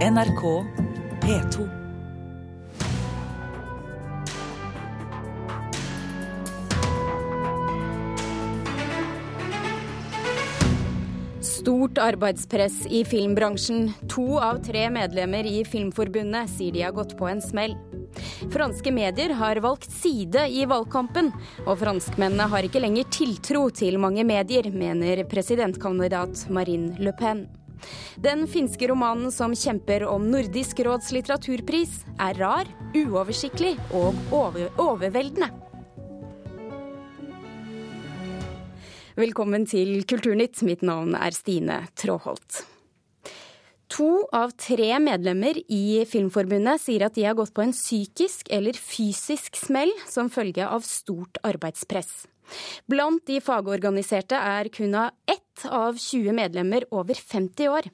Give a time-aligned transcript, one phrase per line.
[0.00, 0.64] NRK
[1.20, 1.68] P2.
[11.40, 13.92] Stort arbeidspress i filmbransjen.
[14.08, 17.76] To av tre medlemmer i Filmforbundet sier de har gått på en smell.
[18.56, 21.28] Franske medier har valgt side i valgkampen,
[21.68, 27.50] og franskmennene har ikke lenger tiltro til mange medier, mener presidentkandidat Marine Le Pen.
[28.20, 35.50] Den finske romanen som kjemper om Nordisk råds litteraturpris, er rar, uoversiktlig og over overveldende.
[39.20, 40.62] Velkommen til Kulturnytt.
[40.64, 42.62] Mitt navn er Stine Tråholt.
[43.90, 48.78] To av tre medlemmer i Filmforbundet sier at de har gått på en psykisk eller
[48.78, 52.28] fysisk smell som følge av stort arbeidspress.
[52.90, 57.88] Blant de fagorganiserte er kun av ett av 20 medlemmer over 50 år.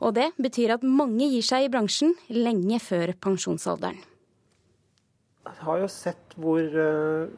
[0.00, 4.00] Og det betyr at mange gir seg i bransjen lenge før pensjonsalderen.
[5.50, 7.30] Jeg har jo sett hvor uh,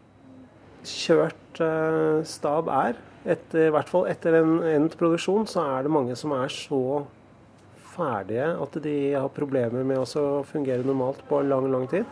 [0.85, 2.99] kjørt uh, stab er.
[3.23, 7.05] Etter, I hvert fall etter en endt produksjon så er det mange som er så
[7.93, 12.09] ferdige at de har problemer med å fungere normalt på lang, lang tid.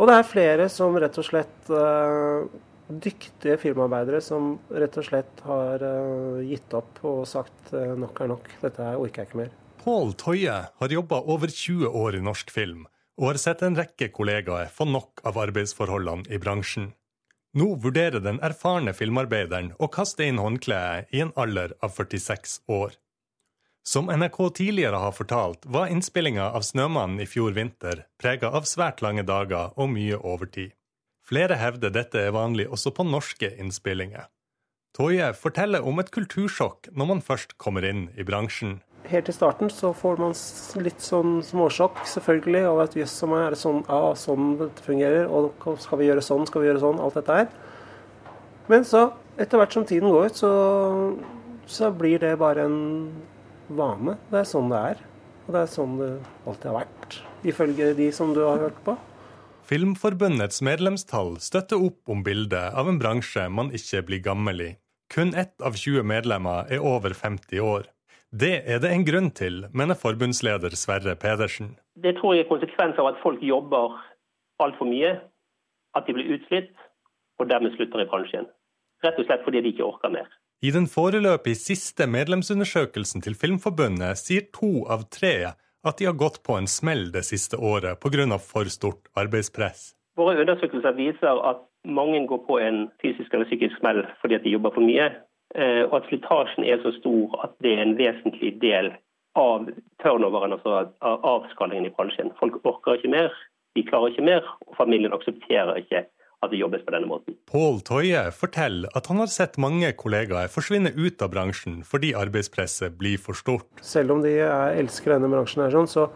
[0.00, 2.48] Og det er flere som rett og slett uh,
[2.90, 8.30] Dyktige filmarbeidere som rett og slett har uh, gitt opp og sagt uh, nok er
[8.32, 9.52] nok, dette orker jeg ikke mer.
[9.80, 12.88] Pål Tøye har jobba over 20 år i norsk film,
[13.20, 16.90] og har sett en rekke kollegaer få nok av arbeidsforholdene i bransjen.
[17.54, 22.98] Nå vurderer den erfarne filmarbeideren å kaste inn håndkleet i en alder av 46 år.
[23.86, 29.00] Som NRK tidligere har fortalt, var innspillinga av 'Snømannen' i fjor vinter prega av svært
[29.02, 30.74] lange dager og mye overtid.
[31.30, 34.24] Flere hevder dette er vanlig også på norske innspillinger.
[34.98, 38.80] Toje forteller om et kultursjokk når man først kommer inn i bransjen.
[39.06, 40.34] Helt i starten så får man
[40.82, 45.30] litt sånn småsjokk, selvfølgelig, over at jøss, som er det sånn, ja, sånn dette fungerer,
[45.30, 47.46] og skal vi gjøre sånn, skal vi gjøre sånn, alt dette her.
[48.72, 49.04] Men så,
[49.38, 50.50] etter hvert som tiden går ut, så,
[51.70, 52.80] så blir det bare en
[53.70, 54.16] vane.
[54.32, 55.06] Det er sånn det er.
[55.46, 56.10] Og det er sånn det
[56.42, 57.20] alltid har vært,
[57.54, 58.98] ifølge de som du har hørt på.
[59.70, 64.70] Filmforbundets medlemstall støtter opp om bildet av en bransje man ikke blir gammel i.
[65.14, 67.86] Kun ett av 20 medlemmer er over 50 år.
[68.34, 71.76] Det er det en grunn til, mener forbundsleder Sverre Pedersen.
[71.94, 73.94] Det tror jeg er konsekvens av at folk jobber
[74.58, 75.14] altfor mye,
[75.94, 76.74] at de blir utslitt,
[77.38, 78.50] og dermed slutter i bransjen.
[79.06, 80.26] Rett og slett fordi de ikke orker mer.
[80.66, 85.54] I den foreløpig siste medlemsundersøkelsen til Filmforbundet sier to av tre
[85.86, 88.38] at de har gått på en smell det siste året pga.
[88.38, 89.94] for stort arbeidspress.
[90.16, 94.74] Våre undersøkelser viser at mange går på en fysisk eller psykisk smell fordi de jobber
[94.74, 95.06] for mye,
[95.54, 98.92] eh, og at slitasjen er så stor at det er en vesentlig del
[99.38, 99.70] av
[100.02, 102.32] turnoveren, altså avskallingen i bransjen.
[102.40, 103.30] Folk orker ikke mer,
[103.76, 106.04] de klarer ikke mer, og familien aksepterer ikke
[106.40, 107.36] at det jobbes på denne måten.
[107.50, 112.96] Pål Toje forteller at han har sett mange kollegaer forsvinne ut av bransjen fordi arbeidspresset
[113.00, 113.68] blir for stort.
[113.84, 116.08] Selv om de elsker denne bransjen, her, sånn, så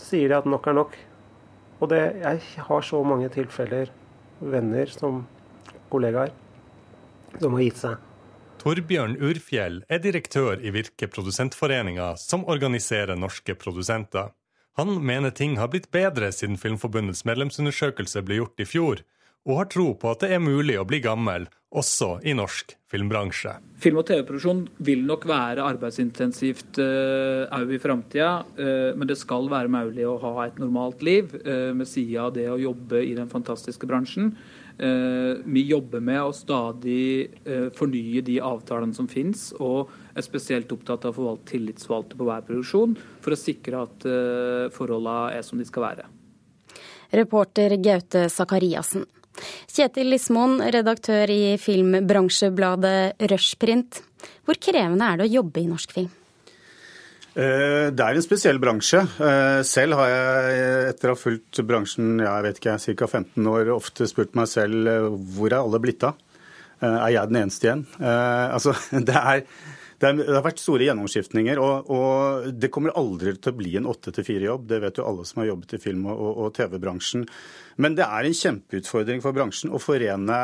[0.00, 0.98] sier de at nok er nok.
[1.80, 3.88] Og det, jeg har så mange tilfeller,
[4.40, 5.22] venner som
[5.92, 6.32] kollegaer,
[7.40, 8.06] som har gitt seg.
[8.60, 14.34] Torbjørn Urfjell er direktør i Virke Produsentforeninga, som organiserer norske produsenter.
[14.76, 19.00] Han mener ting har blitt bedre siden Filmforbundets medlemsundersøkelse ble gjort i fjor,
[19.48, 23.52] og har tro på at det er mulig å bli gammel også i norsk filmbransje.
[23.80, 29.46] Film- og TV-produksjon vil nok være arbeidsintensivt òg uh, i framtida, uh, men det skal
[29.50, 33.14] være mulig å ha et normalt liv uh, med sida av det å jobbe i
[33.18, 34.34] den fantastiske bransjen.
[34.80, 37.28] vi jobber med å stadig
[37.76, 42.46] fornye de avtalene som finnes, og er spesielt opptatt av å forvalte tillitsvalgte på hver
[42.48, 44.08] produksjon for å sikre at
[44.72, 46.08] forholdene er som de skal være.
[47.12, 49.04] Reporter Gaute Sakariassen.
[49.70, 54.02] Kjetil Lismoen, redaktør i filmbransjebladet Rushprint.
[54.44, 56.10] Hvor krevende er det å jobbe i norsk film?
[57.38, 59.00] Eh, det er en spesiell bransje.
[59.22, 63.06] Eh, selv har jeg, etter å ha fulgt bransjen jeg vet ikke, ca.
[63.06, 65.06] 15 år, ofte spurt meg selv eh,
[65.36, 66.18] hvor er alle blitt av?
[66.80, 67.82] Er jeg den eneste igjen?
[68.00, 68.72] Altså,
[69.08, 69.42] det er
[70.00, 74.14] det, har vært store gjennomskiftninger, og, og, det kommer aldri til å bli en åtte
[74.16, 74.66] til fire-jobb.
[74.70, 77.26] Det vet jo alle som har jobbet i film- og, og TV-bransjen.
[77.80, 80.40] Men det er en kjempeutfordring for bransjen å forene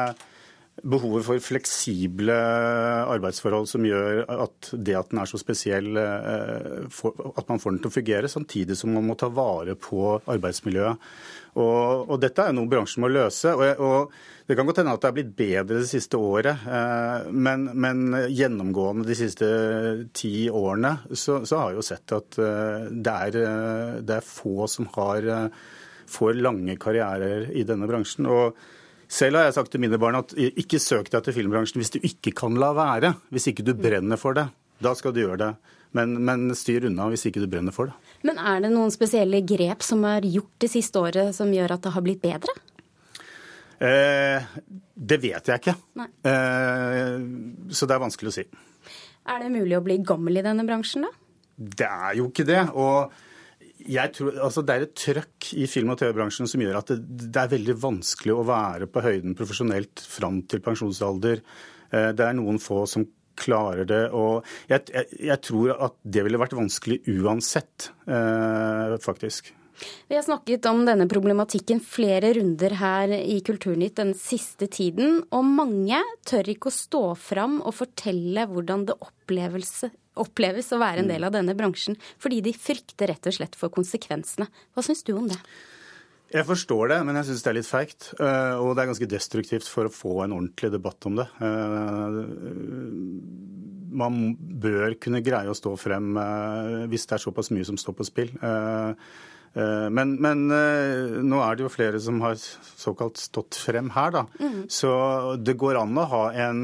[0.84, 7.48] behovet for fleksible arbeidsforhold som gjør at det at den er så spesiell, eh, at
[7.48, 11.08] man får den til å fungere, samtidig som man må ta vare på arbeidsmiljøet.
[11.56, 13.54] Og, og dette er noe bransjen må løse.
[13.56, 17.32] Og, og, Det kan godt hende at det er blitt bedre det siste året, eh,
[17.32, 19.48] men, men gjennomgående de siste
[20.14, 23.42] ti årene så, så har jeg jo sett at eh, det er,
[24.06, 25.26] det er få som har,
[26.06, 28.28] får lange karrierer i denne bransjen.
[28.28, 28.66] og
[29.08, 31.98] selv har jeg sagt til mine barn at ikke søk deg til filmbransjen hvis du
[32.02, 33.14] ikke kan la være.
[33.34, 34.48] Hvis ikke du brenner for det.
[34.82, 35.50] Da skal du gjøre det.
[35.96, 38.14] Men, men styr unna hvis ikke du brenner for det.
[38.26, 41.86] Men er det noen spesielle grep som er gjort det siste året som gjør at
[41.86, 42.56] det har blitt bedre?
[43.76, 44.56] Eh,
[44.96, 45.76] det vet jeg ikke.
[46.00, 47.14] Eh,
[47.70, 48.46] så det er vanskelig å si.
[49.26, 51.12] Er det mulig å bli gammel i denne bransjen, da?
[51.56, 52.62] Det er jo ikke det.
[52.74, 53.12] og
[53.90, 56.98] jeg tror, altså Det er et trøkk i film- og TV-bransjen som gjør at det,
[57.26, 61.42] det, er veldig vanskelig å være på høyden profesjonelt fram til pensjonsalder.
[61.90, 63.06] Eh, det er noen få som
[63.36, 64.02] klarer det.
[64.16, 69.52] og Jeg, jeg, jeg tror at det ville vært vanskelig uansett, eh, faktisk.
[70.08, 75.46] Vi har snakket om denne problematikken flere runder her i Kulturnytt den siste tiden, og
[75.46, 81.28] mange tør ikke å stå fram og fortelle hvordan det oppleves å være en del
[81.28, 84.48] av denne bransjen, fordi de frykter rett og slett for konsekvensene.
[84.72, 85.40] Hva syns du om det?
[86.34, 88.08] Jeg forstår det, men jeg syns det er litt feigt.
[88.18, 91.26] Eh, og det er ganske destruktivt for å få en ordentlig debatt om det.
[91.38, 92.18] Eh,
[93.96, 97.96] man bør kunne greie å stå frem eh, hvis det er såpass mye som står
[98.00, 98.32] på spill.
[99.56, 100.42] Men, men,
[101.24, 104.24] nå er det jo flere som har såkalt stått frem her, da.
[104.36, 104.58] Mm.
[104.68, 104.90] Så
[105.40, 106.60] det går an å ha en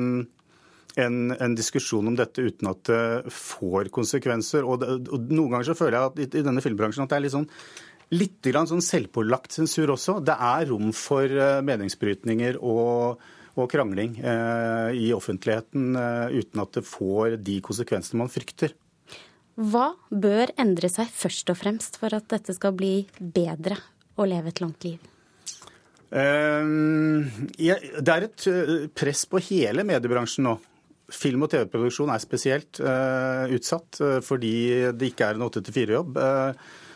[1.00, 4.66] en, en, diskusjon om dette uten at det får konsekvenser.
[4.66, 7.18] Og, det, og Noen ganger så føler jeg at i, i denne filmbransjen at det
[7.18, 7.48] er litt sånn
[8.12, 10.18] litt sånn selvpålagt sensur også.
[10.20, 13.22] Det er rom for uh, meningsbrytninger og,
[13.56, 18.72] og krangling eh, i offentligheten eh, uten at det får de konsekvensene man frykter.
[19.62, 23.76] Hva bør endre seg først og fremst for at dette skal bli bedre
[24.19, 24.99] å leve et langt liv?
[26.12, 28.47] Det er et
[28.97, 30.55] press på hele mediebransjen nå.
[31.12, 34.55] Film- og TV-produksjon er spesielt uh, utsatt fordi
[34.97, 36.17] det ikke er en 8-4-jobb.
[36.17, 36.53] Uh, eh,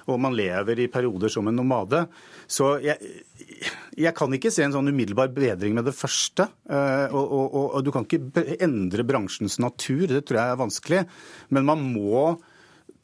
[0.07, 2.07] og man lever i perioder som en nomade.
[2.49, 2.97] Så jeg,
[3.99, 6.47] jeg, kan ikke se en sånn umiddelbar bedring med det første.
[6.71, 11.03] Og, og, og, du kan ikke endre bransjens natur, det tror jeg er vanskelig.
[11.51, 12.37] Men man må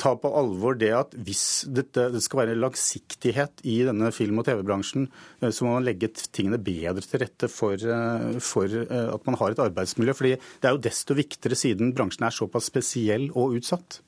[0.03, 4.49] ta på alvor det at hvis dette, det skal være langsiktighet i denne film- og
[4.49, 5.09] TV-bransjen,
[5.41, 9.39] eh, så må man legge tingene bedre til rette for, eh, for, eh, at man
[9.39, 10.13] har et arbeidsmiljø.
[10.13, 14.01] fordi det er jo desto viktigere siden bransjen er såpass spesiell og utsatt.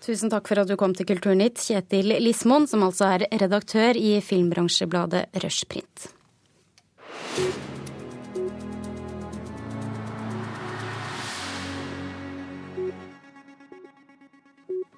[0.00, 4.20] Tusen takk for at du kom til Kulturnytt, Kjetil Lismoen, som altså er redaktør i
[4.20, 6.08] filmbransjebladet Rushprint.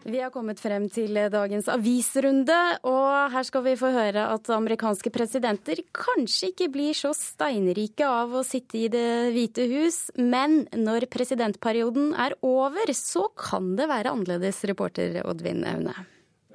[0.02, 2.56] Vi har kommet frem til dagens avisrunde,
[2.90, 8.34] og her skal vi få høre at amerikanske presidenter kanskje ikke blir så steinrike av
[8.34, 14.10] å sitte i Det hvite hus, men når presidentperioden er over, så kan det være
[14.10, 15.94] annerledes, reporter Oddvin Aune.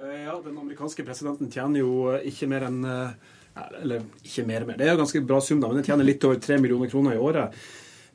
[0.03, 3.33] Eh, ja, den amerikanske presidenten tjener jo ikke mer enn eh,
[3.79, 6.25] Eller ikke mer mer, det er jo ganske bra sum, da, men den tjener litt
[6.27, 7.55] over tre millioner kroner i året.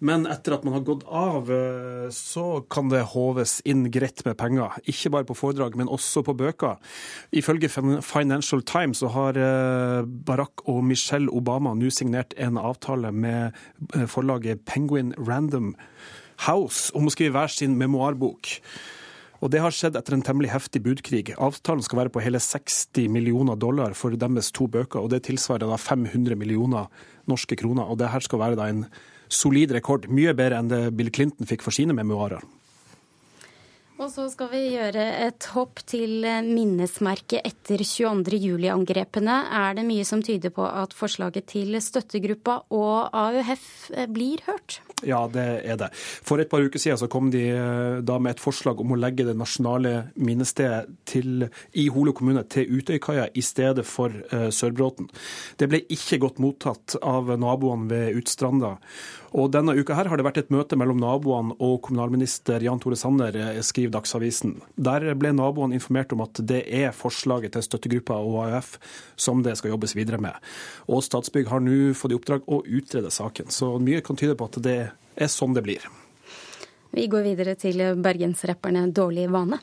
[0.02, 4.34] Men etter at man har gått av, eh, så kan det håves inn greit med
[4.37, 4.75] penger.
[4.90, 6.81] Ikke bare på foredrag, men også på bøker.
[7.31, 7.70] Ifølge
[8.02, 13.54] Financial Times så har eh, Barack og Michelle Obama nå signert en avtale med
[13.94, 15.76] eh, forlaget Penguin Random
[16.49, 18.58] House om å skrive hver sin memoarbok.
[19.43, 21.32] Og Det har skjedd etter en temmelig heftig budkrig.
[21.38, 25.66] Avtalen skal være på hele 60 millioner dollar for deres to bøker, og det tilsvarer
[25.66, 26.90] da 500 millioner
[27.30, 27.87] norske kroner.
[27.87, 28.87] Og det her skal være da en
[29.33, 30.09] solid rekord.
[30.12, 32.45] Mye bedre enn det Bill Clinton fikk for sine memoarer.
[34.03, 38.35] Og så skal vi gjøre et hopp til minnesmerket etter 22.
[38.49, 39.37] juli-angrepene.
[39.55, 44.81] Er det mye som tyder på at forslaget til støttegruppa og AUF blir hørt?
[45.07, 45.91] Ja, det er det.
[45.95, 48.99] For et par uker siden så kom de eh, da med et forslag om å
[48.99, 51.47] legge det nasjonale minnestedet til,
[51.79, 55.11] i Hole kommune til Utøykaia i stedet for uh, Sørbråten.
[55.59, 58.77] Det ble ikke godt mottatt av naboene ved Utstranda.
[59.33, 62.99] Og Denne uka her har det vært et møte mellom naboene og kommunalminister Jan Tore
[63.01, 64.59] Sanner, skriver Dagsavisen.
[64.77, 68.77] Der ble naboene informert om at det er forslaget til støttegruppa og AUF
[69.17, 70.37] som det skal jobbes videre med.
[70.85, 73.49] Og Statsbygg har nå fått i oppdrag å utrede saken.
[73.49, 75.89] Så mye kan tyde på at det er sånn det blir.
[76.93, 79.62] Vi går videre til bergensrapperne Dårlig vane.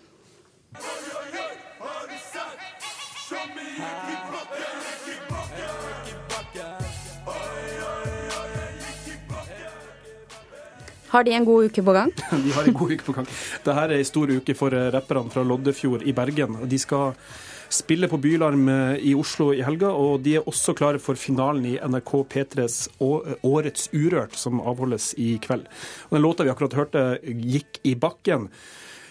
[11.09, 12.11] Har de en god uke på gang?
[12.45, 13.29] de har en god uke på gang.
[13.65, 16.59] Dette er en stor uke for rapperne fra Loddefjord i Bergen.
[16.69, 17.15] De skal
[17.69, 18.65] spille på Bylarm
[18.97, 23.91] i Oslo i helga, og de er også klare for finalen i NRK P3s Årets
[23.93, 25.67] Urørt, som avholdes i kveld.
[26.09, 28.49] Og den låta vi akkurat hørte, gikk i bakken.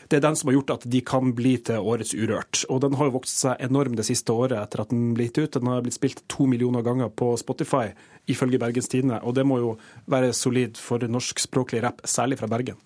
[0.08, 2.62] Det er den som har gjort at de kan bli til årets Urørt.
[2.72, 5.42] Og den har jo vokst seg enorm det siste året etter at den ble gitt
[5.42, 5.58] ut.
[5.58, 7.90] Den har blitt spilt to millioner ganger på Spotify,
[8.24, 9.20] ifølge Bergens Tidende.
[9.20, 9.74] Og det må jo
[10.08, 12.80] være solid for norskspråklig rapp, særlig fra Bergen.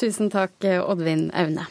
[0.00, 1.64] Tusen takk, Oddvin Aune.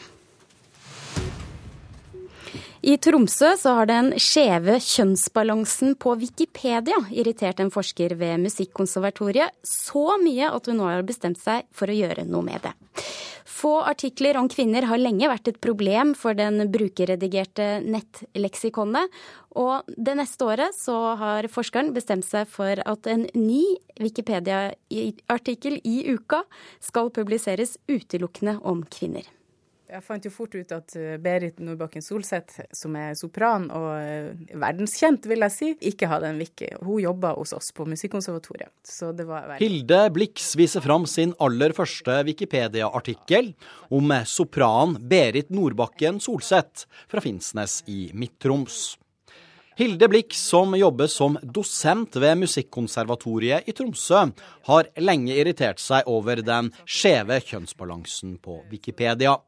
[2.80, 10.14] I Tromsø så har den skjeve kjønnsbalansen på Wikipedia irritert en forsker ved Musikkonservatoriet så
[10.22, 12.72] mye at hun nå har bestemt seg for å gjøre noe med det.
[13.44, 19.12] Få artikler om kvinner har lenge vært et problem for den brukerredigerte nettleksikonet.
[19.60, 23.66] Og det neste året så har forskeren bestemt seg for at en ny
[24.00, 26.40] Wikipedia-artikkel i uka
[26.80, 29.28] skal publiseres utelukkende om kvinner.
[29.90, 34.54] Jeg fant jo fort ut at eh, Berit Nordbakken Solseth, som er sopran og eh,
[34.54, 36.68] verdenskjent, vil jeg si, ikke hadde en wiki.
[36.78, 38.70] Hun jobba hos oss på Musikkonservatoriet.
[38.86, 39.64] Så det var veldig...
[39.64, 43.52] Hilde Blix viser fram sin aller første Wikipedia-artikkel
[43.90, 49.00] om sopran Berit Nordbakken Solseth fra Finnsnes i Midt-Troms.
[49.80, 54.26] Hilde Blix, som jobber som dosent ved Musikkonservatoriet i Tromsø,
[54.68, 59.38] har lenge irritert seg over den skjeve kjønnsbalansen på Wikipedia.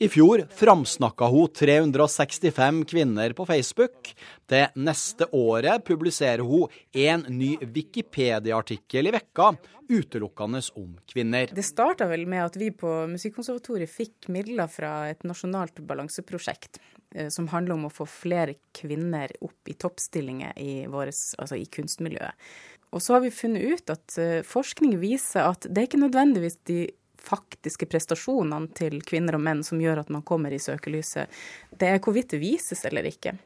[0.00, 4.14] I fjor framsnakka hun 365 kvinner på Facebook.
[4.46, 9.48] Det neste året publiserer hun en ny Wikipedia-artikkel i vekka,
[9.88, 11.50] utelukkende om kvinner.
[11.50, 16.78] Det starta vel med at vi på Musikkonservatoriet fikk midler fra et nasjonalt balanseprosjekt
[17.16, 21.66] eh, som handler om å få flere kvinner opp i toppstillinger i, våres, altså i
[21.66, 22.38] kunstmiljøet.
[22.94, 26.62] Og så har vi funnet ut at eh, forskning viser at det er ikke nødvendigvis
[26.70, 26.84] de
[27.22, 31.28] faktiske prestasjonene til kvinner og menn som gjør at man kommer i søkelyset.
[31.70, 33.36] Det er hvorvidt det vises eller ikke.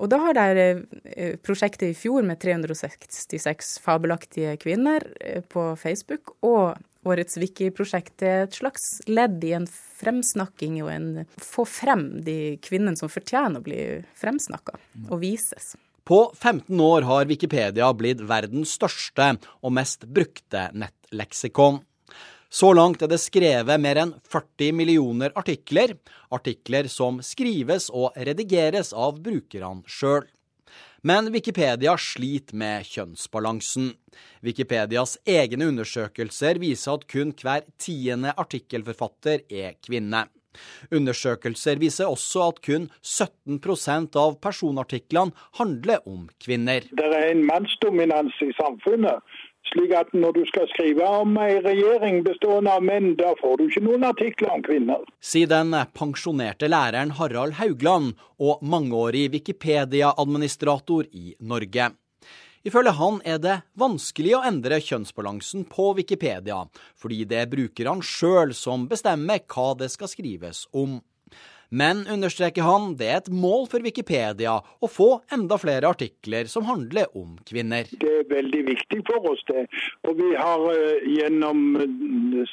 [0.00, 0.68] Og da har det
[1.12, 8.46] eh, prosjektet i fjor med 366 fabelaktige kvinner eh, på Facebook og årets Wiki-prosjekt er
[8.46, 9.68] et slags ledd i en
[10.00, 13.84] fremsnakking og en få frem de kvinnene som fortjener å bli
[14.20, 14.76] fremsnakka
[15.08, 15.74] og vises.
[16.04, 21.80] På 15 år har Wikipedia blitt verdens største og mest brukte nettleksikon.
[22.50, 25.94] Så langt er det skrevet mer enn 40 millioner artikler,
[26.34, 30.26] artikler som skrives og redigeres av brukerne sjøl.
[31.06, 33.92] Men Wikipedia sliter med kjønnsbalansen.
[34.44, 40.26] Wikipedias egne undersøkelser viser at kun hver tiende artikkelforfatter er kvinne.
[40.90, 46.84] Undersøkelser viser også at kun 17% av personartiklene handler om kvinner.
[46.90, 49.22] Det er en mannsdominans i samfunnet
[49.70, 53.66] slik at når du skal skrive om ei regjering bestående av menn, da får du
[53.68, 55.06] ikke noen artikler om kvinner.
[55.22, 61.92] Sier den pensjonerte læreren Harald Haugland og mangeårig Wikipedia-administrator i Norge.
[62.60, 66.58] Ifølge han er det vanskelig å endre kjønnsbalansen på Wikipedia,
[67.00, 70.98] fordi det er brukerne sjøl som bestemmer hva det skal skrives om.
[71.70, 76.66] Men, understreker han, det er et mål for Wikipedia å få enda flere artikler som
[76.66, 77.86] handler om kvinner.
[78.02, 79.68] Det er veldig viktig for oss, det.
[80.08, 81.78] Og vi har uh, gjennom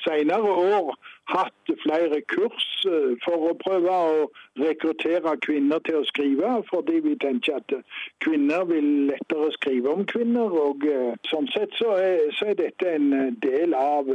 [0.03, 0.91] senere år
[1.33, 4.27] hatt flere kurs uh, for å prøve å
[4.61, 7.73] rekruttere kvinner til å skrive, fordi vi tenker at
[8.21, 10.53] kvinner vil lettere skrive om kvinner.
[10.53, 10.85] og
[11.31, 14.13] Sånn sett så er, så er dette en del av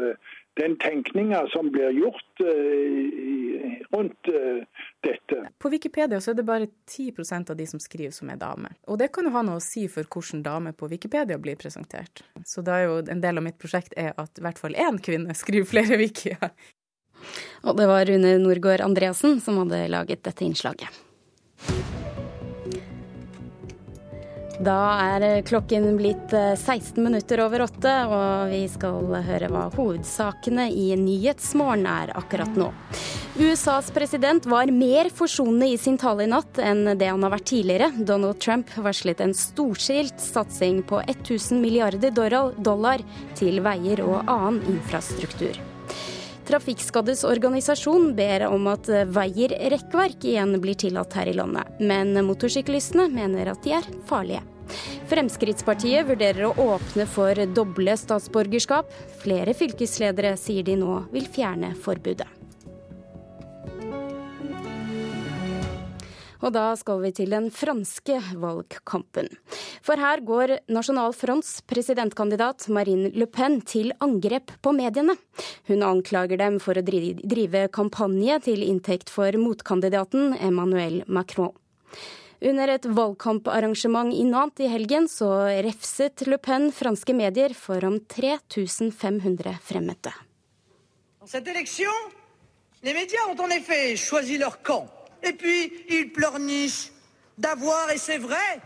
[0.61, 4.65] den tenkninga som blir gjort uh, rundt uh,
[5.01, 5.39] dette.
[5.59, 8.75] På Wikipedia så er det bare 10% av de som skriver som er damer.
[8.87, 12.25] Og det kan jo ha noe å si for hvordan damer på Wikipedia blir presentert.
[12.45, 15.01] Så da er jo en del av mitt prosjekt er at i hvert fall én
[15.03, 16.53] kvinne skriver flere wikier.
[17.63, 20.91] Og det var Rune Norgård Andreassen som hadde laget dette innslaget.
[24.61, 24.77] Da
[25.17, 30.91] er klokken blitt 16 eh, minutter over åtte, og vi skal høre hva hovedsakene i
[31.01, 32.69] Nyhetsmorgen er akkurat nå.
[33.41, 37.49] USAs president var mer forsonende i sin tale i natt enn det han har vært
[37.49, 37.89] tidligere.
[37.97, 43.01] Donald Trump varslet en storskilt satsing på 1000 milliarder dollar
[43.39, 45.57] til veier og annen infrastruktur.
[46.49, 53.09] Trafikkskaddes organisasjon ber om at veier rekkverk igjen blir tillatt her i landet, men motorsyklistene
[53.13, 54.43] mener at de er farlige.
[55.11, 58.93] Fremskrittspartiet vurderer å åpne for doble statsborgerskap.
[59.23, 62.42] Flere fylkesledere sier de nå vil fjerne forbudet.
[66.43, 69.29] Og da skal vi til den franske valgkampen.
[69.87, 75.15] For her går Nasjonal Fronts presidentkandidat Marine Le Pen til angrep på mediene.
[75.71, 81.55] Hun anklager dem for å drive kampanje til inntekt for motkandidaten Emmanuel Macron.
[82.43, 85.29] Under et valgkamparrangement i Nantes i helgen så
[85.63, 90.11] refset Le Pen franske medier for om 3500 fremmøtte.
[91.25, 91.95] Cette élection,
[92.83, 94.91] les médias ont en effet choisi leur camp.
[95.23, 96.91] Et puis, ils pleurnichent
[97.39, 98.61] d'avoir, et c'est vrai,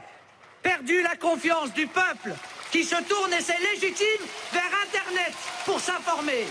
[0.63, 2.33] perdu la confiance du peuple
[2.73, 5.35] qui se tourne, et c'est légitime, vers Internet
[5.65, 6.47] pour s'informer.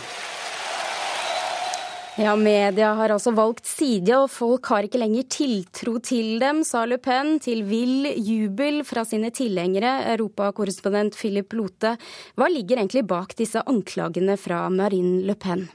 [2.17, 6.85] Ja, media har altså valgt side, og folk har ikke lenger tiltro til dem, sa
[6.87, 11.97] Le Pen til vill jubel fra sine tilhengere, europakorrespondent Philip Lote.
[12.39, 15.67] Hva ligger egentlig bak disse anklagene fra Marine Le Pen?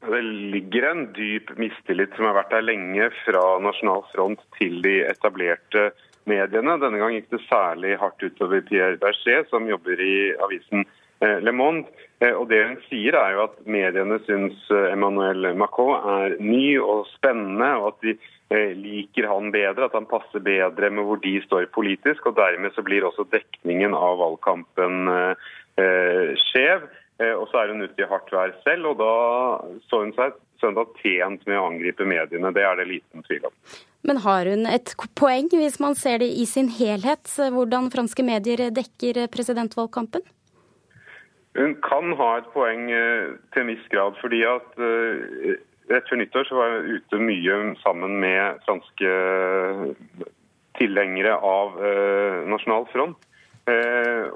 [0.00, 5.00] Det ligger en dyp mistillit som har vært der lenge fra Nasjonal Front til de
[5.08, 5.88] etablerte
[6.28, 6.76] mediene.
[6.78, 10.84] Denne gang gikk det særlig hardt utover Pierre Berger, som jobber i avisen
[11.24, 11.90] eh, Le Monde.
[12.22, 16.78] Eh, og det hun sier er jo at Mediene syns eh, Emmanuel Macron er ny
[16.78, 18.18] og spennende, og at de
[18.78, 22.30] liker han bedre, at han passer bedre med hvor de står politisk.
[22.30, 25.10] og Dermed så blir også dekningen av valgkampen
[26.48, 26.86] skjev.
[27.18, 29.12] Eh, og så er hun ute i hardt vær selv, og da
[29.90, 32.52] så hun seg søndag tjent med å angripe mediene.
[32.54, 33.54] Det er det liten tvil om.
[34.06, 38.68] Men har hun et poeng, hvis man ser det i sin helhet, hvordan franske medier
[38.74, 40.22] dekker presidentvalgkampen?
[41.58, 45.58] Hun kan ha et poeng eh, til en viss grad, fordi at eh,
[45.90, 49.14] rett før nyttår så var jeg ute mye sammen med franske
[50.78, 51.80] tilhengere av
[52.46, 53.24] Nasjonal Front.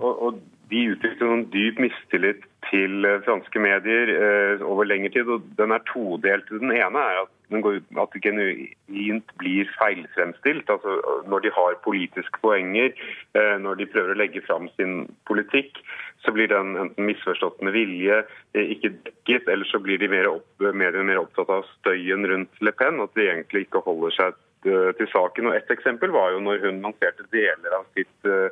[0.03, 0.41] Og
[0.73, 5.29] de uttrykte noen dyp mistillit til eh, franske medier eh, over lengre tid.
[5.29, 6.49] og Den er todelt.
[6.49, 10.71] Den ene er at, går, at det genuint blir feilfremstilt.
[10.73, 10.97] altså
[11.29, 12.95] Når de har politiske poenger,
[13.37, 15.83] eh, når de prøver å legge fram sin politikk,
[16.25, 18.23] så blir den enten misforstått med vilje,
[18.55, 22.65] eh, ikke dekket, eller så blir de mer, opp, mer, mer opptatt av støyen rundt
[22.65, 23.03] Le Pen.
[23.05, 25.51] At de egentlig ikke holder seg eh, til saken.
[25.51, 28.51] Og Et eksempel var jo når hun lanserte deler av sitt Eh,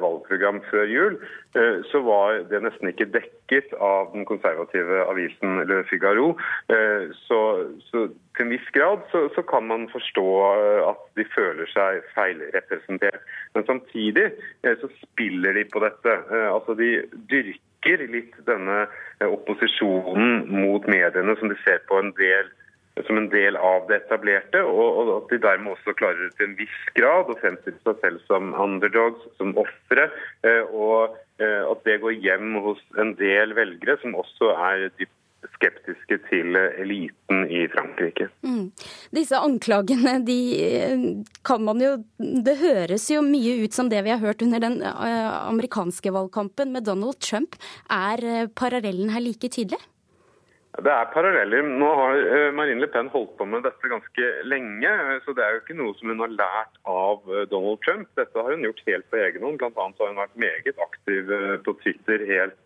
[0.00, 1.16] valgprogram før jul,
[1.56, 6.32] eh, så var det nesten ikke dekket av den konservative avisen Le Figaro.
[6.72, 7.40] Eh, så,
[7.90, 10.26] så til en viss grad så, så, kan man forstå
[10.88, 13.20] at de føler seg feilrepresentert.
[13.54, 14.30] Men samtidig
[14.62, 16.14] så spiller de på dette.
[16.30, 16.92] Altså de
[17.32, 18.84] dyrker litt denne
[19.26, 22.48] opposisjonen mot mediene som de ser på en del
[23.06, 26.80] som en del av det etablerte, og at de dermed også klarer til en viss
[26.96, 30.08] grad å fremstille seg selv som underdogs, som ofre.
[30.46, 35.16] Eh, og eh, at det går hjem hos en del velgere som også er dypt
[35.56, 38.26] skeptiske til eliten i Frankrike.
[38.44, 38.70] Mm.
[39.16, 41.06] Disse anklagene, de eh,
[41.44, 44.80] kan man jo Det høres jo mye ut som det vi har hørt under den
[44.84, 47.56] amerikanske valgkampen med Donald Trump.
[47.88, 49.80] Er parallellen her like tydelig?
[50.80, 51.66] Det er paralleller.
[51.80, 54.92] Nå har eh, Marine Le Pen holdt på med dette ganske lenge.
[55.24, 58.08] Så det er jo ikke noe som hun har lært av eh, Donald Trump.
[58.18, 59.58] Dette har hun gjort helt på egen hånd.
[59.60, 62.56] Blant annet har hun vært meget aktiv eh, på Twitter helt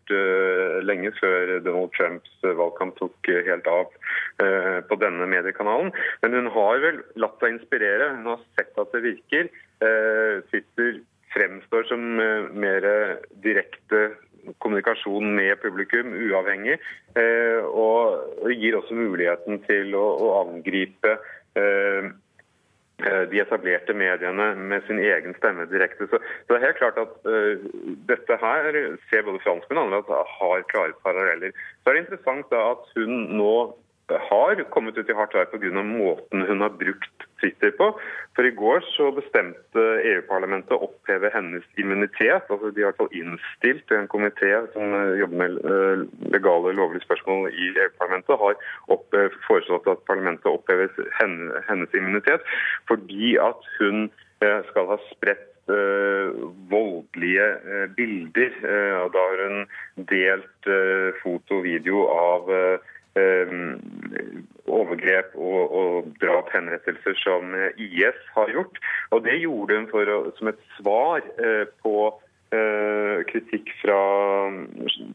[0.84, 3.94] lenge før Donald Trumps valgkamp tok helt av
[4.84, 5.88] på denne mediekanalen.
[6.20, 8.10] Men hun har vel latt seg inspirere.
[8.18, 9.48] Hun har sett at det virker.
[10.50, 10.98] Twitter
[11.32, 12.84] fremstår som mer
[13.46, 14.02] direkte
[14.58, 16.78] kommunikasjon med publikum, uavhengig.
[17.18, 21.16] Eh, og gir også muligheten til å, å angripe
[21.58, 22.10] eh,
[23.04, 26.08] eh, de etablerte mediene med sin egen stemme direkte.
[26.10, 27.64] Så, det er helt klart at uh,
[28.10, 28.80] dette her
[29.10, 31.56] ser både franskmenn og andre at har klare paralleller.
[31.82, 33.54] Så er det interessant da at hun nå
[34.08, 35.82] har kommet ut i hardt vær pga.
[35.82, 37.90] måten hun har brukt Twitter på.
[38.36, 42.48] For i går så bestemte EU-parlamentet å oppheve hennes immunitet.
[42.50, 47.72] altså De har innstilt en komité som eh, jobber med eh, legale lovlige spørsmål i
[47.72, 52.44] EU-parlamentet, har opp, eh, foreslått at parlamentet oppheves hennes immunitet
[52.88, 54.08] fordi at hun
[54.68, 55.50] skal ha spredt
[56.68, 57.46] voldelige
[57.96, 58.50] bilder.
[59.00, 59.62] og da har hun
[60.10, 60.68] delt
[61.22, 62.50] foto og video av
[64.66, 68.78] overgrep og, og drap, henrettelser, som IS har gjort.
[69.10, 71.96] Og Det gjorde hun for som et svar eh, på
[72.54, 74.00] eh, kritikk fra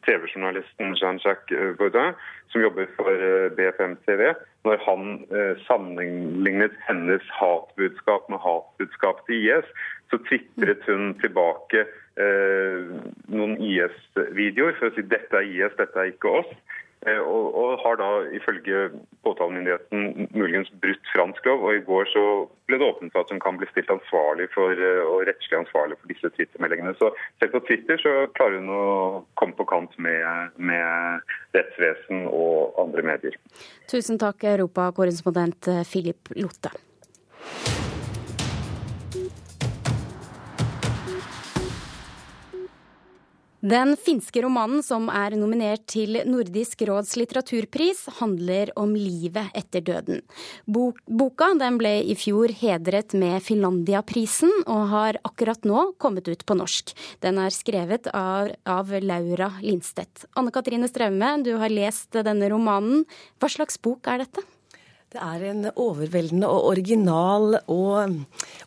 [0.07, 2.15] TV-journalisten Jean-Jacques Baudin,
[2.51, 3.13] som jobber for
[3.57, 4.33] BFM TV,
[4.65, 5.03] når han
[5.67, 9.67] sammenlignet hennes hatbudskap med hatbudskap til IS.
[10.09, 11.85] Så tvitret hun tilbake
[13.29, 16.49] noen IS-videoer for å si dette er IS, dette er ikke oss.
[17.07, 18.89] Eh, og, og, har da ifølge
[19.23, 21.63] påtalemyndigheten muligens brutt fransk lov.
[21.63, 22.23] Og i går så
[22.67, 25.99] ble det åpnet for at hun kan bli stilt ansvarlig for, eh, og rettslig ansvarlig
[26.01, 26.95] for disse Twitter-meldingene.
[26.99, 28.83] Så selv på Twitter så klarer hun å
[29.39, 33.39] komme på kant med, med rettsvesen og andre medier.
[33.89, 36.75] Tusen takk, europakorrespondent Philip Lotte.
[43.59, 50.21] Den finske romanen som er nominert til Nordisk råds litteraturpris, handler om livet etter døden.
[50.63, 56.93] Boka ble i fjor hedret med Finlandia-prisen, og har akkurat nå kommet ut på norsk.
[57.19, 60.29] Den er skrevet av, av Laura Lindstedt.
[60.39, 63.03] Anne Katrine Straume, du har lest denne romanen.
[63.43, 64.45] Hva slags bok er dette?
[65.09, 68.19] Det er en overveldende og original og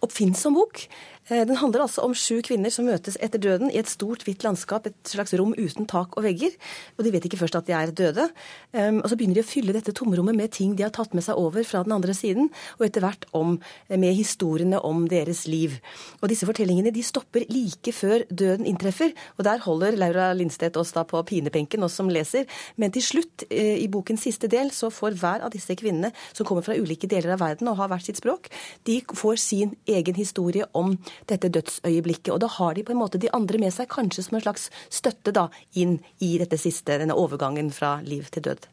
[0.02, 0.80] oppfinnsom bok.
[1.30, 4.42] Eh, den handler altså om sju kvinner som møtes etter døden i et stort, hvitt
[4.42, 6.54] landskap, et slags rom uten tak og vegger.
[6.98, 8.26] Og de vet ikke først at de er døde.
[8.74, 11.22] Ehm, og så begynner de å fylle dette tomrommet med ting de har tatt med
[11.22, 15.46] seg over fra den andre siden, og etter hvert om, eh, med historiene om deres
[15.46, 15.78] liv.
[16.22, 20.92] Og disse fortellingene de stopper like før døden inntreffer, og der holder Laura Lindstedt oss
[20.92, 22.46] da på pinebenken, oss som leser.
[22.76, 26.44] Men til slutt, eh, i bokens siste del, så får hver av disse kvinnene, som
[26.46, 28.50] kommer fra ulike deler av verden og har hvert sitt språk,
[28.84, 30.98] de får sin egen historie om
[31.30, 32.32] dette dødsøyeblikket.
[32.34, 34.68] Og da har de på en måte de andre med seg, kanskje som en slags
[34.92, 35.48] støtte da,
[35.78, 38.68] inn i dette siste, denne overgangen fra liv til død.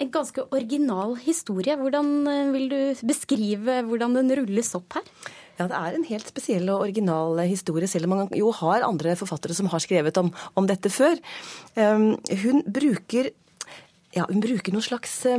[0.00, 1.76] En ganske original historie.
[1.76, 5.04] Hvordan eh, vil du beskrive hvordan den rulles opp her?
[5.60, 9.12] Ja, Det er en helt spesiell og original historie, selv om man jo har andre
[9.12, 11.20] forfattere som har skrevet om, om dette før.
[11.76, 12.14] Um,
[12.44, 13.28] hun bruker
[14.10, 15.38] ja, Hun bruker noen slags uh,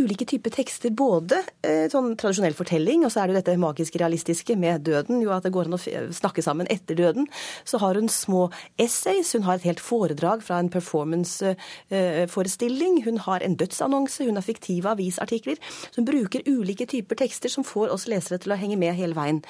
[0.00, 0.90] ulike typer tekster.
[0.92, 5.22] Både uh, sånn tradisjonell fortelling, og så er det jo dette magisk realistiske med døden.
[5.24, 7.24] jo At det går an å snakke sammen etter døden.
[7.64, 9.32] Så har hun små essays.
[9.32, 12.94] Hun har et helt foredrag fra en performanceforestilling.
[13.00, 14.24] Uh, hun har en dødsannonse.
[14.28, 15.56] Hun har fiktive avisartikler.
[15.88, 19.14] Så hun bruker ulike typer tekster som får oss lesere til å henge med hele
[19.16, 19.40] veien.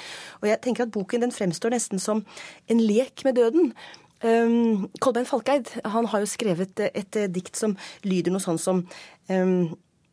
[0.44, 2.22] Og jeg tenker at Boken den fremstår nesten som
[2.70, 3.66] en lek med døden.
[4.20, 7.72] Um, Kolbein Falkeid han har jo skrevet et, et dikt som
[8.04, 8.82] lyder noe sånn som
[9.32, 9.70] um,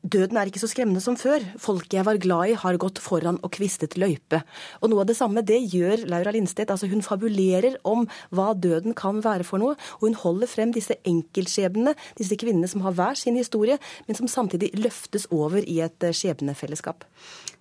[0.08, 1.44] Døden er ikke så skremmende som før.
[1.60, 4.40] Folket jeg var glad i, har gått foran og kvistet løype.
[4.80, 6.70] Og noe av det samme det gjør Laura Lindstedt.
[6.72, 9.76] Altså hun fabulerer om hva døden kan være for noe.
[9.98, 14.32] Og hun holder frem disse enkeltskjebnene, disse kvinnene som har hver sin historie, men som
[14.32, 17.04] samtidig løftes over i et skjebnefellesskap.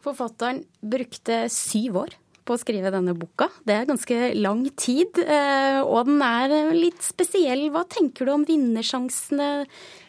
[0.05, 2.15] Forfatteren brukte syv år
[2.47, 3.49] på å skrive denne boka.
[3.67, 7.67] Det er ganske lang tid, eh, og den er litt spesiell.
[7.75, 9.51] Hva tenker du om vinnersjansene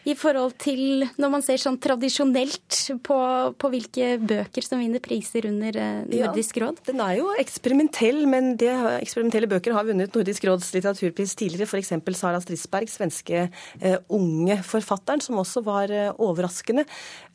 [0.08, 3.18] i forhold til når man ser sånn tradisjonelt på,
[3.58, 6.80] på hvilke bøker som vinner priser under eh, Nordisk råd?
[6.80, 11.68] Ja, den er jo eksperimentell, men de eksperimentelle bøker har vunnet Nordisk råds litteraturpris tidligere.
[11.68, 11.92] F.eks.
[12.18, 16.86] Sara Stridsberg, svenske uh, unge forfatteren, som også var uh, overraskende.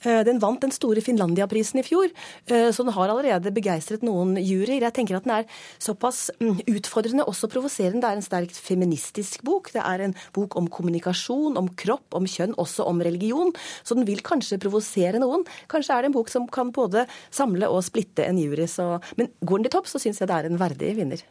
[0.03, 2.11] Uh, den vant den store Finlandia-prisen i fjor,
[2.47, 4.83] så den har allerede begeistret noen juryer.
[4.83, 5.47] Jeg tenker at den er
[5.81, 8.01] såpass um, utfordrende, også provoserende.
[8.03, 9.71] Det er en sterkt feministisk bok.
[9.73, 13.53] Det er en bok om kommunikasjon, om kropp, om kjønn også om religion,
[13.83, 15.45] så den vil kanskje provosere noen.
[15.71, 18.67] Kanskje er det en bok som kan både samle og splitte en jury.
[18.69, 21.23] Så, men går den til topp, så syns jeg det er en verdig vinner.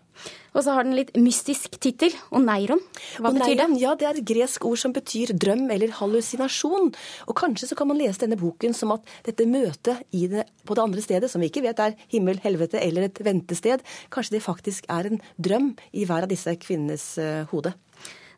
[0.53, 2.81] Og så har den litt mystisk tittel, oneiron.
[3.16, 3.81] Hva oneiron, betyr det?
[3.81, 6.90] Ja, Det er et gresk ord som betyr drøm eller hallusinasjon.
[7.27, 10.85] Og kanskje så kan man lese denne boken som at dette møtet det, på det
[10.85, 14.86] andre stedet, som vi ikke vet er himmel, helvete eller et ventested, kanskje det faktisk
[14.88, 17.74] er en drøm i hver av disse kvinnenes uh, hode.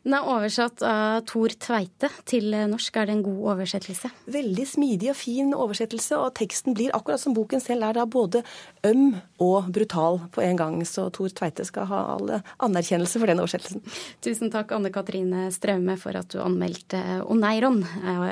[0.05, 2.93] Den er oversatt av Tor Tveite til norsk.
[3.01, 4.11] Er det en god oversettelse?
[4.29, 8.43] Veldig smidig og fin oversettelse, og teksten blir akkurat som boken selv er da både
[8.85, 10.77] øm og brutal på en gang.
[10.85, 13.81] Så Tor Tveite skal ha all anerkjennelse for den oversettelsen.
[14.21, 17.81] Tusen takk, Anne Katrine Straume, for at du anmeldte Oneiron.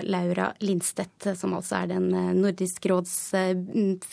[0.06, 3.18] Laura Lindstedt, som altså er den Nordisk råds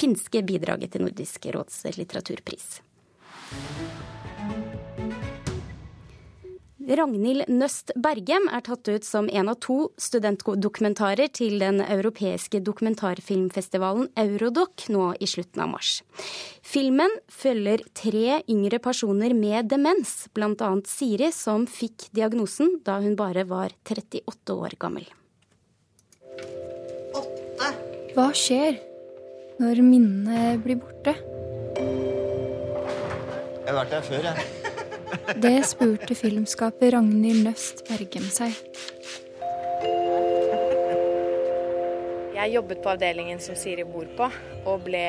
[0.00, 2.78] finske bidraget til Nordisk råds litteraturpris.
[6.90, 14.08] Ragnhild Nøst Bergem er tatt ut som en av to studentdokumentarer til den europeiske dokumentarfilmfestivalen
[14.18, 16.00] Eurodoc nå i slutten av mars.
[16.66, 20.70] Filmen følger tre yngre personer med demens, bl.a.
[20.90, 25.06] Siri, som fikk diagnosen da hun bare var 38 år gammel.
[27.14, 27.70] Åtte.
[28.16, 28.80] Hva skjer
[29.62, 31.14] når minnene blir borte?
[33.60, 34.59] Jeg har vært der før, jeg.
[35.40, 38.54] Det spurte filmskaper Ragnhild Nøst Bergem seg.
[42.40, 44.30] Jeg jobbet på avdelingen som Siri bor på,
[44.70, 45.04] og ble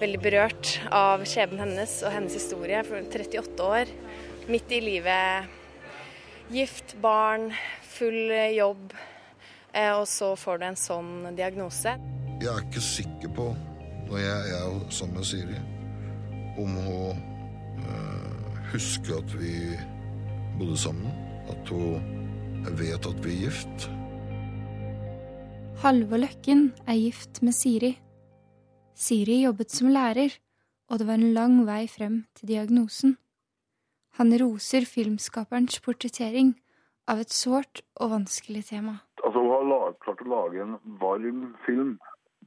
[0.00, 2.82] veldig berørt av skjebnen hennes og hennes historie.
[2.86, 3.90] For 38 år,
[4.52, 5.50] midt i livet.
[6.52, 7.50] Gift, barn,
[7.96, 8.92] full jobb.
[9.98, 11.96] og så får du en sånn diagnose.
[12.42, 13.48] Jeg er ikke sikker på,
[14.10, 15.58] når jeg er sammen med Siri,
[16.60, 17.22] om hun
[17.82, 18.23] øh,
[18.74, 19.54] husker at vi
[20.58, 21.10] bodde sammen.
[21.52, 22.00] At hun
[22.78, 23.86] vet at vi er gift.
[25.82, 27.92] Halvor Løkken er gift med Siri.
[28.94, 30.32] Siri jobbet som lærer,
[30.90, 33.16] og det var en lang vei frem til diagnosen.
[34.18, 36.54] Han roser filmskaperens portrettering
[37.10, 39.00] av et sårt og vanskelig tema.
[39.24, 41.98] Altså, Hun har lag, klart å lage en varm film.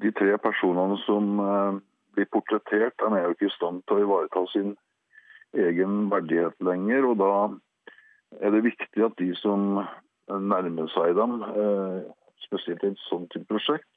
[0.02, 1.80] De tre personene som eh,
[2.16, 4.76] blir portrettert, de er jo ikke i stand til å ivareta sin
[5.56, 7.06] egen verdighet lenger.
[7.06, 7.32] og Da
[8.42, 9.80] er det viktig at de som
[10.28, 12.02] nærmer seg dem, eh,
[12.44, 13.88] spesielt i et sånt prosjekt,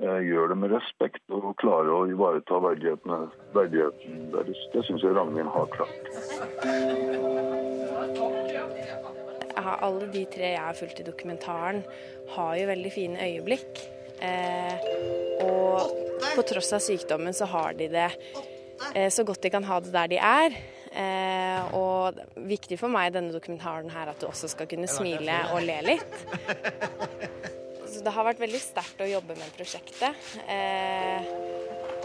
[0.00, 4.60] eh, gjør det med respekt og klarer å ivareta verdigheten, deres.
[4.72, 6.04] Det syns jeg Ragnhild har klart.
[9.80, 11.82] Alle de tre jeg har fulgt i dokumentaren,
[12.34, 13.82] har jo veldig fine øyeblikk.
[14.20, 14.74] Eh,
[15.44, 15.90] og
[16.34, 18.10] på tross av sykdommen så har de det
[19.10, 20.58] så godt de kan ha det der de er.
[20.88, 22.16] Eh, og
[22.48, 25.78] viktig for meg i denne dokumentaren her at du også skal kunne smile og le
[25.84, 26.14] litt.
[27.88, 30.12] Så det har vært veldig sterkt å jobbe med prosjektet.
[30.48, 31.28] Eh,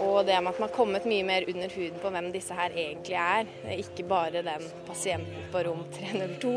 [0.04, 2.74] og det med at man har kommet mye mer under huden på hvem disse her
[2.74, 3.52] egentlig er.
[3.78, 6.54] Ikke bare den pasienten på rom 302.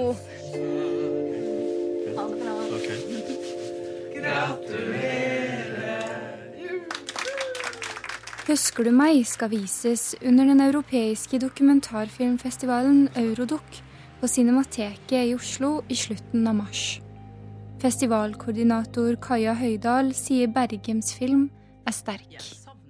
[4.16, 5.55] Okay.
[8.46, 13.80] Husker du meg skal vises under den europeiske dokumentarfilmfestivalen Eurodoc
[14.20, 16.82] på Cinemateket i Oslo i slutten av mars.
[17.82, 21.48] Festivalkoordinator Kaja Høydahl sier Bergems film
[21.90, 22.38] er sterk.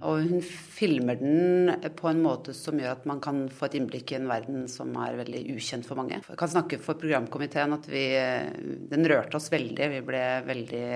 [0.05, 4.13] Og hun filmer den på en måte som gjør at man kan få et innblikk
[4.13, 6.21] i en verden som er veldig ukjent for mange.
[6.21, 8.05] Jeg kan snakke for programkomiteen at vi,
[8.93, 9.89] den rørte oss veldig.
[9.97, 10.87] Vi ble veldig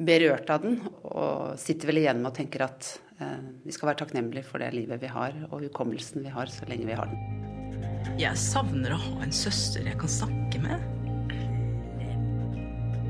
[0.00, 2.88] berørt av den, og sitter vel igjen med og tenker at
[3.20, 6.68] eh, vi skal være takknemlige for det livet vi har, og hukommelsen vi har, så
[6.70, 8.16] lenge vi har den.
[8.20, 10.86] Jeg savner å ha en søster jeg kan snakke med.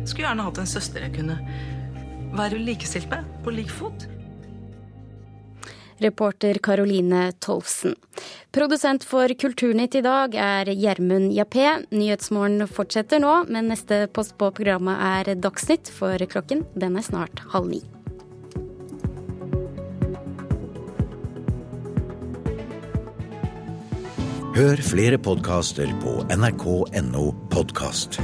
[0.01, 1.39] Jeg skulle gjerne hatt en søster jeg kunne
[2.35, 4.07] være likestilt med, på lik fot.
[6.01, 7.95] Reporter Caroline Tolfsen.
[8.53, 11.69] Produsent for Kulturnytt i dag er Gjermund Jappé.
[11.93, 17.45] Nyhetsmorgen fortsetter nå, men neste post på programmet er Dagsnytt, for klokken den er snart
[17.55, 17.85] halv ni.
[24.61, 28.19] Hør flere podkaster på nrk.no podkast.